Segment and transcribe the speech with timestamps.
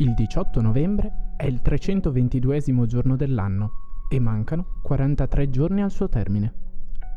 [0.00, 6.54] Il 18 novembre è il 322 giorno dell'anno e mancano 43 giorni al suo termine.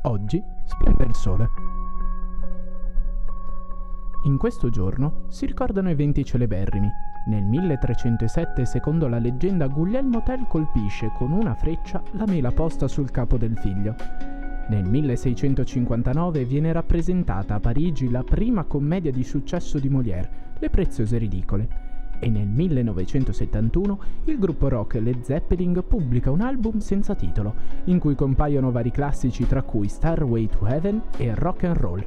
[0.01, 1.47] Oggi splende il sole.
[4.25, 6.89] In questo giorno si ricordano eventi celeberrimi.
[7.27, 13.11] Nel 1307, secondo la leggenda, Guglielmo Tell colpisce con una freccia la mela posta sul
[13.11, 13.95] capo del figlio.
[14.67, 21.17] Nel 1659 viene rappresentata a Parigi la prima commedia di successo di Molière, Le preziose
[21.17, 21.82] ridicole,
[22.23, 27.53] e nel 1971 il gruppo rock Led Zeppelin pubblica un album senza titolo,
[27.85, 32.05] in cui compaiono vari classici tra cui Starway to Heaven e Rock and Roll.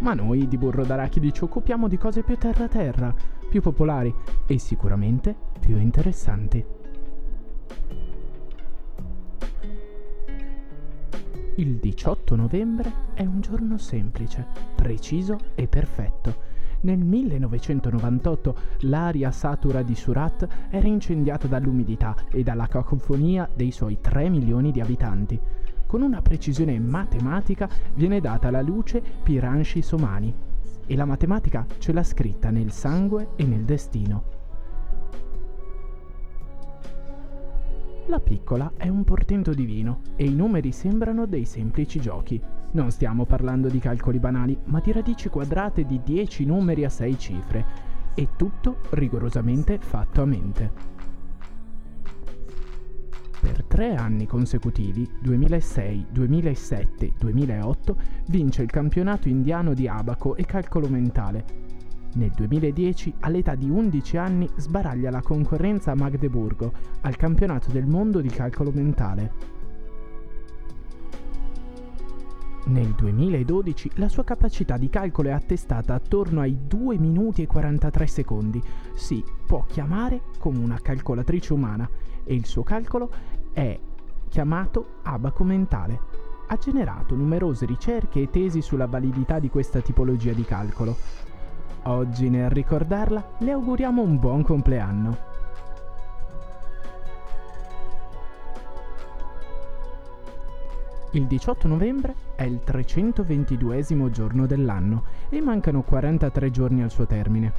[0.00, 3.12] Ma noi di Burro d'Arachidi ci occupiamo di cose più terra-terra,
[3.48, 4.14] più popolari
[4.46, 6.77] e sicuramente più interessanti.
[11.58, 16.46] Il 18 novembre è un giorno semplice, preciso e perfetto.
[16.82, 24.28] Nel 1998 l'aria satura di Surat era incendiata dall'umidità e dalla cacofonia dei suoi 3
[24.28, 25.36] milioni di abitanti.
[25.84, 30.32] Con una precisione matematica viene data la luce Piranshi Somani
[30.86, 34.37] e la matematica ce l'ha scritta nel sangue e nel destino.
[38.08, 42.40] La piccola è un portento divino e i numeri sembrano dei semplici giochi.
[42.70, 47.18] Non stiamo parlando di calcoli banali, ma di radici quadrate di 10 numeri a 6
[47.18, 47.66] cifre.
[48.14, 50.72] E tutto rigorosamente fatto a mente.
[53.42, 57.96] Per tre anni consecutivi, 2006, 2007, 2008,
[58.28, 61.44] vince il campionato indiano di abaco e calcolo mentale,
[62.14, 66.72] nel 2010, all'età di 11 anni, sbaraglia la concorrenza a Magdeburgo
[67.02, 69.56] al campionato del mondo di calcolo mentale.
[72.68, 78.06] Nel 2012 la sua capacità di calcolo è attestata attorno ai 2 minuti e 43
[78.06, 78.62] secondi.
[78.94, 81.88] Si può chiamare come una calcolatrice umana
[82.24, 83.10] e il suo calcolo
[83.52, 83.78] è
[84.28, 86.00] chiamato abaco mentale.
[86.48, 90.96] Ha generato numerose ricerche e tesi sulla validità di questa tipologia di calcolo.
[91.84, 95.16] Oggi nel ricordarla le auguriamo un buon compleanno.
[101.12, 107.52] Il 18 novembre è il 322 giorno dell'anno e mancano 43 giorni al suo termine.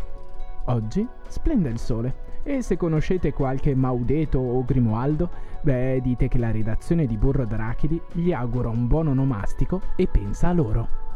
[0.66, 5.30] Oggi splende il sole e se conoscete qualche Maudeto o Grimoaldo,
[5.62, 10.50] beh dite che la redazione di Burro d'Arachidi gli augura un buon onomastico e pensa
[10.50, 11.09] a loro.